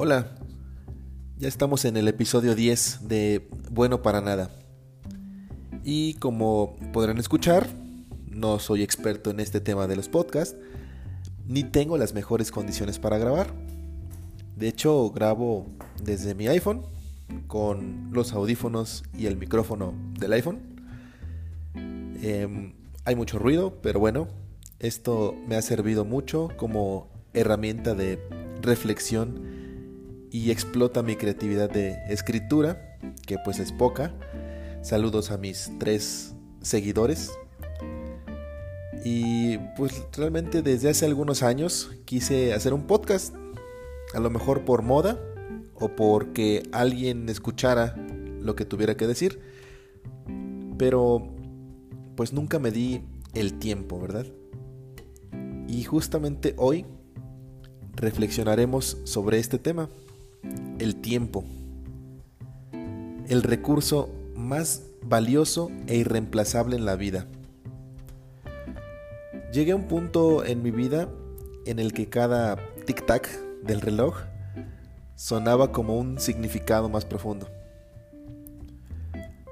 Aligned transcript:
Hola, 0.00 0.28
ya 1.38 1.48
estamos 1.48 1.84
en 1.84 1.96
el 1.96 2.06
episodio 2.06 2.54
10 2.54 3.08
de 3.08 3.48
Bueno 3.68 4.00
para 4.00 4.20
Nada. 4.20 4.48
Y 5.82 6.14
como 6.20 6.76
podrán 6.92 7.18
escuchar, 7.18 7.66
no 8.30 8.60
soy 8.60 8.84
experto 8.84 9.30
en 9.32 9.40
este 9.40 9.60
tema 9.60 9.88
de 9.88 9.96
los 9.96 10.08
podcasts, 10.08 10.56
ni 11.48 11.64
tengo 11.64 11.98
las 11.98 12.14
mejores 12.14 12.52
condiciones 12.52 13.00
para 13.00 13.18
grabar. 13.18 13.52
De 14.54 14.68
hecho, 14.68 15.10
grabo 15.10 15.66
desde 16.00 16.36
mi 16.36 16.46
iPhone, 16.46 16.82
con 17.48 18.10
los 18.12 18.32
audífonos 18.34 19.02
y 19.18 19.26
el 19.26 19.36
micrófono 19.36 19.94
del 20.16 20.32
iPhone. 20.34 20.60
Em, 22.22 22.72
hay 23.04 23.16
mucho 23.16 23.40
ruido, 23.40 23.80
pero 23.82 23.98
bueno, 23.98 24.28
esto 24.78 25.34
me 25.48 25.56
ha 25.56 25.62
servido 25.62 26.04
mucho 26.04 26.50
como 26.56 27.08
herramienta 27.34 27.96
de 27.96 28.22
reflexión 28.62 29.47
y 30.30 30.50
explota 30.50 31.02
mi 31.02 31.16
creatividad 31.16 31.70
de 31.70 31.96
escritura, 32.08 32.98
que 33.26 33.36
pues 33.44 33.58
es 33.58 33.72
poca. 33.72 34.12
Saludos 34.82 35.30
a 35.30 35.38
mis 35.38 35.70
tres 35.78 36.34
seguidores. 36.62 37.30
Y 39.04 39.58
pues 39.76 40.02
realmente 40.16 40.62
desde 40.62 40.90
hace 40.90 41.06
algunos 41.06 41.42
años 41.42 41.90
quise 42.04 42.52
hacer 42.52 42.74
un 42.74 42.86
podcast, 42.86 43.34
a 44.14 44.20
lo 44.20 44.30
mejor 44.30 44.64
por 44.64 44.82
moda 44.82 45.18
o 45.74 45.88
porque 45.94 46.62
alguien 46.72 47.28
escuchara 47.28 47.94
lo 48.40 48.56
que 48.56 48.64
tuviera 48.64 48.96
que 48.96 49.06
decir, 49.06 49.40
pero 50.76 51.34
pues 52.16 52.32
nunca 52.32 52.58
me 52.58 52.70
di 52.70 53.02
el 53.34 53.58
tiempo, 53.58 54.00
¿verdad? 54.00 54.26
Y 55.68 55.84
justamente 55.84 56.54
hoy 56.56 56.86
reflexionaremos 57.94 58.98
sobre 59.04 59.38
este 59.38 59.58
tema, 59.58 59.88
el 60.78 60.96
tiempo, 60.96 61.44
el 63.28 63.42
recurso 63.42 64.08
más 64.34 64.82
valioso 65.02 65.70
e 65.86 65.96
irreemplazable 65.96 66.76
en 66.76 66.84
la 66.84 66.96
vida. 66.96 67.26
Llegué 69.52 69.72
a 69.72 69.76
un 69.76 69.88
punto 69.88 70.44
en 70.44 70.62
mi 70.62 70.70
vida 70.70 71.08
en 71.66 71.78
el 71.78 71.92
que 71.92 72.08
cada 72.08 72.56
tic-tac 72.86 73.28
del 73.62 73.80
reloj 73.80 74.16
sonaba 75.14 75.72
como 75.72 75.98
un 75.98 76.18
significado 76.18 76.88
más 76.88 77.04
profundo, 77.04 77.48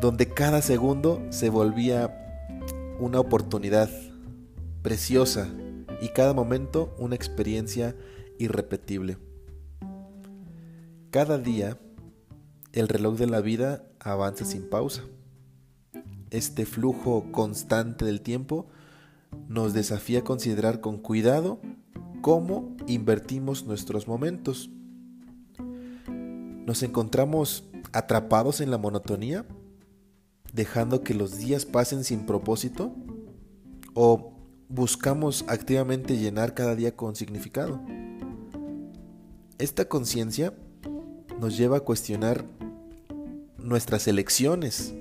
donde 0.00 0.28
cada 0.28 0.62
segundo 0.62 1.20
se 1.30 1.50
volvía 1.50 2.14
una 3.00 3.20
oportunidad 3.20 3.90
preciosa 4.82 5.48
y 6.00 6.08
cada 6.10 6.32
momento 6.32 6.94
una 6.98 7.14
experiencia 7.14 7.96
irrepetible. 8.38 9.18
Cada 11.10 11.38
día 11.38 11.78
el 12.72 12.86
reloj 12.86 13.16
de 13.16 13.26
la 13.26 13.40
vida 13.40 13.82
avanza 13.98 14.44
sin 14.44 14.68
pausa. 14.68 15.04
Este 16.28 16.66
flujo 16.66 17.32
constante 17.32 18.04
del 18.04 18.20
tiempo 18.20 18.66
nos 19.48 19.72
desafía 19.72 20.18
a 20.18 20.24
considerar 20.24 20.82
con 20.82 20.98
cuidado 20.98 21.60
cómo 22.20 22.76
invertimos 22.86 23.64
nuestros 23.64 24.06
momentos. 24.06 24.68
Nos 26.66 26.82
encontramos 26.82 27.64
atrapados 27.94 28.60
en 28.60 28.70
la 28.70 28.76
monotonía, 28.76 29.46
dejando 30.52 31.02
que 31.02 31.14
los 31.14 31.38
días 31.38 31.64
pasen 31.64 32.04
sin 32.04 32.26
propósito, 32.26 32.94
o 33.94 34.34
buscamos 34.68 35.46
activamente 35.48 36.18
llenar 36.18 36.52
cada 36.52 36.76
día 36.76 36.94
con 36.94 37.16
significado. 37.16 37.80
Esta 39.58 39.88
conciencia 39.88 40.52
nos 41.40 41.56
lleva 41.56 41.78
a 41.78 41.80
cuestionar 41.80 42.44
nuestras 43.58 44.08
elecciones, 44.08 44.94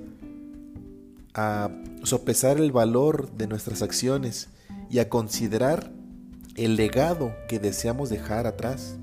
a 1.34 1.70
sopesar 2.04 2.58
el 2.58 2.72
valor 2.72 3.32
de 3.32 3.48
nuestras 3.48 3.82
acciones 3.82 4.50
y 4.90 5.00
a 5.00 5.10
considerar 5.10 5.92
el 6.56 6.76
legado 6.76 7.34
que 7.48 7.60
deseamos 7.60 8.10
dejar 8.10 8.48
atrás. 8.48 8.98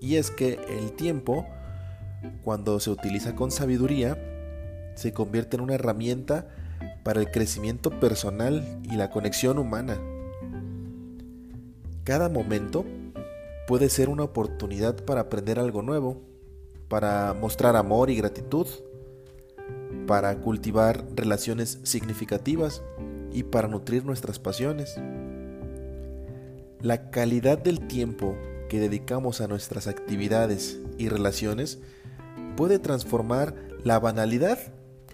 Y 0.00 0.16
es 0.16 0.30
que 0.30 0.58
el 0.68 0.92
tiempo, 0.92 1.46
cuando 2.42 2.80
se 2.80 2.90
utiliza 2.90 3.34
con 3.34 3.50
sabiduría, 3.50 4.18
se 4.94 5.12
convierte 5.12 5.56
en 5.56 5.62
una 5.62 5.74
herramienta 5.74 6.48
para 7.02 7.20
el 7.20 7.30
crecimiento 7.30 7.90
personal 8.00 8.80
y 8.84 8.96
la 8.96 9.10
conexión 9.10 9.58
humana. 9.58 9.98
Cada 12.04 12.28
momento 12.28 12.84
puede 13.70 13.88
ser 13.88 14.08
una 14.08 14.24
oportunidad 14.24 15.04
para 15.04 15.20
aprender 15.20 15.60
algo 15.60 15.80
nuevo, 15.80 16.20
para 16.88 17.34
mostrar 17.34 17.76
amor 17.76 18.10
y 18.10 18.16
gratitud, 18.16 18.66
para 20.08 20.40
cultivar 20.40 21.06
relaciones 21.14 21.78
significativas 21.84 22.82
y 23.32 23.44
para 23.44 23.68
nutrir 23.68 24.04
nuestras 24.04 24.40
pasiones. 24.40 24.96
La 26.82 27.12
calidad 27.12 27.58
del 27.58 27.86
tiempo 27.86 28.34
que 28.68 28.80
dedicamos 28.80 29.40
a 29.40 29.46
nuestras 29.46 29.86
actividades 29.86 30.80
y 30.98 31.08
relaciones 31.08 31.78
puede 32.56 32.80
transformar 32.80 33.54
la 33.84 34.00
banalidad 34.00 34.58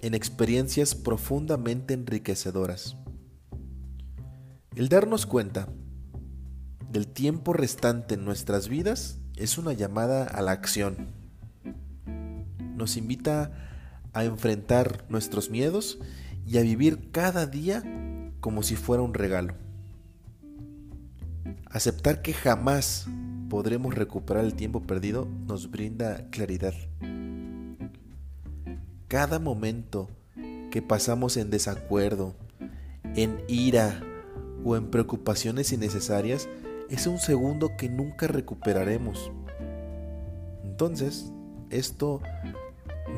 en 0.00 0.14
experiencias 0.14 0.94
profundamente 0.94 1.92
enriquecedoras. 1.92 2.96
El 4.74 4.88
darnos 4.88 5.26
cuenta 5.26 5.68
del 6.96 7.08
tiempo 7.08 7.52
restante 7.52 8.14
en 8.14 8.24
nuestras 8.24 8.70
vidas 8.70 9.18
es 9.36 9.58
una 9.58 9.74
llamada 9.74 10.24
a 10.24 10.40
la 10.40 10.52
acción. 10.52 11.08
Nos 12.74 12.96
invita 12.96 13.52
a 14.14 14.24
enfrentar 14.24 15.04
nuestros 15.10 15.50
miedos 15.50 15.98
y 16.46 16.56
a 16.56 16.62
vivir 16.62 17.10
cada 17.12 17.46
día 17.46 17.82
como 18.40 18.62
si 18.62 18.76
fuera 18.76 19.02
un 19.02 19.12
regalo. 19.12 19.52
Aceptar 21.66 22.22
que 22.22 22.32
jamás 22.32 23.06
podremos 23.50 23.94
recuperar 23.94 24.46
el 24.46 24.54
tiempo 24.54 24.80
perdido 24.80 25.28
nos 25.46 25.70
brinda 25.70 26.30
claridad. 26.30 26.72
Cada 29.06 29.38
momento 29.38 30.08
que 30.70 30.80
pasamos 30.80 31.36
en 31.36 31.50
desacuerdo, 31.50 32.34
en 33.16 33.42
ira 33.48 34.00
o 34.64 34.78
en 34.78 34.90
preocupaciones 34.90 35.74
innecesarias 35.74 36.48
es 36.90 37.06
un 37.06 37.18
segundo 37.18 37.76
que 37.76 37.88
nunca 37.88 38.26
recuperaremos. 38.26 39.30
Entonces, 40.64 41.32
esto 41.70 42.20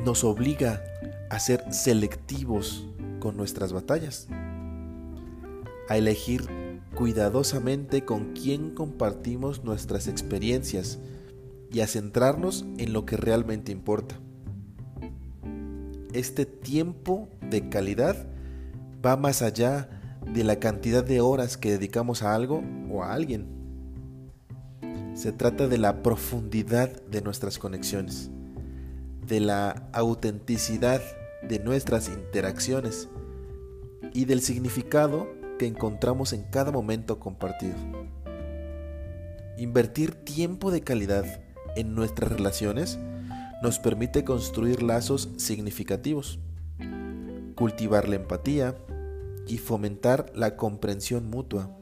nos 0.03 0.23
obliga 0.23 0.83
a 1.29 1.39
ser 1.39 1.71
selectivos 1.71 2.87
con 3.19 3.37
nuestras 3.37 3.73
batallas, 3.73 4.27
a 5.87 5.97
elegir 5.97 6.47
cuidadosamente 6.95 8.05
con 8.05 8.33
quién 8.33 8.71
compartimos 8.71 9.63
nuestras 9.63 10.07
experiencias 10.07 10.99
y 11.71 11.81
a 11.81 11.87
centrarnos 11.87 12.65
en 12.77 12.93
lo 12.93 13.05
que 13.05 13.17
realmente 13.17 13.71
importa. 13.71 14.15
Este 16.13 16.45
tiempo 16.45 17.29
de 17.49 17.69
calidad 17.69 18.27
va 19.05 19.15
más 19.15 19.41
allá 19.41 19.89
de 20.33 20.43
la 20.43 20.59
cantidad 20.59 21.03
de 21.03 21.21
horas 21.21 21.57
que 21.57 21.71
dedicamos 21.71 22.23
a 22.23 22.33
algo 22.33 22.63
o 22.91 23.03
a 23.03 23.13
alguien. 23.13 23.58
Se 25.19 25.33
trata 25.33 25.67
de 25.67 25.77
la 25.77 26.01
profundidad 26.01 27.03
de 27.07 27.21
nuestras 27.21 27.59
conexiones, 27.59 28.31
de 29.27 29.41
la 29.41 29.89
autenticidad 29.91 31.01
de 31.43 31.59
nuestras 31.59 32.07
interacciones 32.07 33.09
y 34.13 34.23
del 34.23 34.39
significado 34.39 35.27
que 35.57 35.67
encontramos 35.67 36.31
en 36.31 36.43
cada 36.43 36.71
momento 36.71 37.19
compartido. 37.19 37.75
Invertir 39.57 40.15
tiempo 40.15 40.71
de 40.71 40.83
calidad 40.85 41.25
en 41.75 41.95
nuestras 41.95 42.31
relaciones 42.31 42.97
nos 43.61 43.77
permite 43.77 44.23
construir 44.23 44.81
lazos 44.81 45.31
significativos, 45.35 46.39
cultivar 47.55 48.07
la 48.07 48.15
empatía 48.15 48.77
y 49.47 49.57
fomentar 49.57 50.31
la 50.33 50.55
comprensión 50.55 51.29
mutua. 51.29 51.75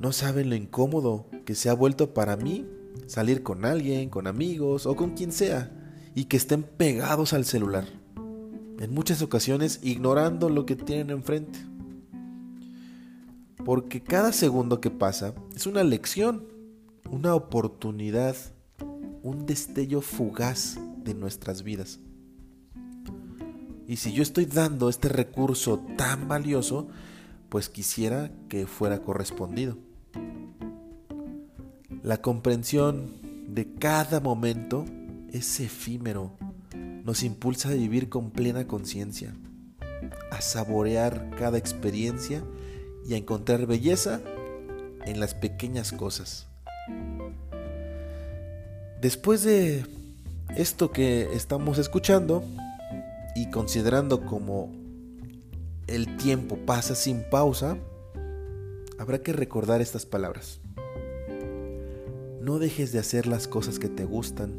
No 0.00 0.12
saben 0.12 0.48
lo 0.48 0.56
incómodo 0.56 1.26
que 1.44 1.54
se 1.54 1.68
ha 1.68 1.74
vuelto 1.74 2.14
para 2.14 2.34
mí 2.36 2.66
salir 3.06 3.42
con 3.42 3.66
alguien, 3.66 4.08
con 4.08 4.26
amigos 4.26 4.86
o 4.86 4.96
con 4.96 5.10
quien 5.10 5.30
sea 5.30 5.70
y 6.14 6.24
que 6.24 6.38
estén 6.38 6.62
pegados 6.62 7.34
al 7.34 7.44
celular. 7.44 7.84
En 8.78 8.94
muchas 8.94 9.20
ocasiones 9.20 9.78
ignorando 9.82 10.48
lo 10.48 10.64
que 10.64 10.74
tienen 10.74 11.10
enfrente. 11.10 11.58
Porque 13.62 14.02
cada 14.02 14.32
segundo 14.32 14.80
que 14.80 14.90
pasa 14.90 15.34
es 15.54 15.66
una 15.66 15.84
lección, 15.84 16.46
una 17.10 17.34
oportunidad, 17.34 18.36
un 19.22 19.44
destello 19.44 20.00
fugaz 20.00 20.78
de 21.04 21.12
nuestras 21.12 21.62
vidas. 21.62 22.00
Y 23.86 23.96
si 23.96 24.14
yo 24.14 24.22
estoy 24.22 24.46
dando 24.46 24.88
este 24.88 25.10
recurso 25.10 25.84
tan 25.98 26.26
valioso, 26.26 26.88
pues 27.50 27.68
quisiera 27.68 28.32
que 28.48 28.66
fuera 28.66 29.02
correspondido. 29.02 29.89
La 32.02 32.22
comprensión 32.22 33.12
de 33.48 33.74
cada 33.74 34.20
momento 34.20 34.86
es 35.32 35.60
efímero. 35.60 36.32
Nos 37.04 37.22
impulsa 37.22 37.68
a 37.68 37.74
vivir 37.74 38.08
con 38.08 38.30
plena 38.30 38.66
conciencia, 38.66 39.34
a 40.30 40.40
saborear 40.40 41.28
cada 41.38 41.58
experiencia 41.58 42.42
y 43.06 43.12
a 43.12 43.18
encontrar 43.18 43.66
belleza 43.66 44.22
en 45.04 45.20
las 45.20 45.34
pequeñas 45.34 45.92
cosas. 45.92 46.46
Después 49.02 49.42
de 49.42 49.84
esto 50.56 50.92
que 50.92 51.34
estamos 51.34 51.76
escuchando 51.76 52.42
y 53.34 53.50
considerando 53.50 54.24
como 54.24 54.72
el 55.86 56.16
tiempo 56.16 56.56
pasa 56.64 56.94
sin 56.94 57.28
pausa, 57.28 57.76
habrá 58.98 59.18
que 59.18 59.34
recordar 59.34 59.82
estas 59.82 60.06
palabras. 60.06 60.60
No 62.50 62.58
dejes 62.58 62.90
de 62.90 62.98
hacer 62.98 63.28
las 63.28 63.46
cosas 63.46 63.78
que 63.78 63.88
te 63.88 64.04
gustan. 64.04 64.52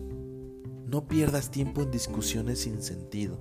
No 0.88 1.10
pierdas 1.10 1.52
tiempo 1.52 1.82
en 1.82 1.92
discusiones 1.92 2.60
sin 2.60 2.82
sentido. 2.82 3.38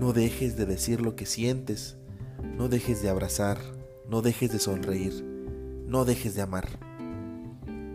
No 0.00 0.14
dejes 0.14 0.56
de 0.56 0.64
decir 0.64 1.02
lo 1.02 1.14
que 1.14 1.26
sientes. 1.26 1.98
No 2.56 2.70
dejes 2.70 3.02
de 3.02 3.10
abrazar. 3.10 3.58
No 4.08 4.22
dejes 4.22 4.50
de 4.50 4.58
sonreír. 4.58 5.22
No 5.86 6.06
dejes 6.06 6.34
de 6.34 6.40
amar. 6.40 6.66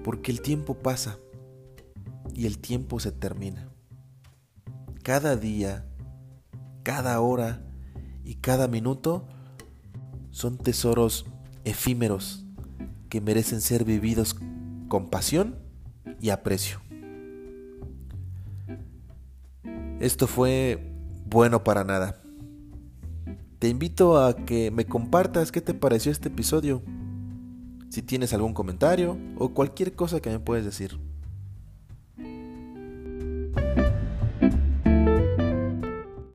Porque 0.03 0.31
el 0.31 0.41
tiempo 0.41 0.75
pasa 0.75 1.17
y 2.35 2.45
el 2.45 2.59
tiempo 2.59 2.99
se 2.99 3.11
termina. 3.11 3.71
Cada 5.01 5.35
día, 5.35 5.83
cada 6.83 7.19
hora 7.21 7.65
y 8.23 8.35
cada 8.35 8.67
minuto 8.67 9.27
son 10.29 10.59
tesoros 10.59 11.25
efímeros 11.63 12.45
que 13.09 13.19
merecen 13.19 13.61
ser 13.61 13.83
vividos 13.83 14.35
compasión 14.89 15.56
y 16.19 16.31
aprecio. 16.31 16.81
Esto 20.01 20.27
fue 20.27 20.91
bueno 21.25 21.63
para 21.63 21.86
nada. 21.86 22.21
Te 23.59 23.69
invito 23.69 24.21
a 24.21 24.36
que 24.36 24.71
me 24.71 24.86
compartas 24.86 25.51
qué 25.51 25.62
te 25.62 25.74
pareció 25.74 26.12
este 26.12 26.30
episodio. 26.30 26.81
Si 27.89 28.01
tienes 28.01 28.33
algún 28.33 28.53
comentario 28.53 29.18
o 29.38 29.53
cualquier 29.53 29.94
cosa 29.94 30.21
que 30.21 30.30
me 30.30 30.39
puedes 30.39 30.65
decir. 30.65 31.08